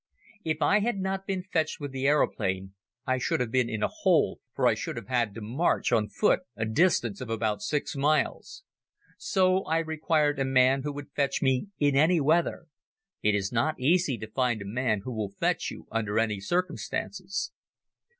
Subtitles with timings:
[0.43, 2.73] If I had not been fetched with the aeroplane
[3.05, 6.09] I should have been in a hole for I should have had to march on
[6.09, 8.63] foot a distance of about six miles.
[9.19, 12.65] So I required a man who would fetch me in any weather.
[13.21, 17.51] It is not easy to find a man who will fetch you under any circumstances.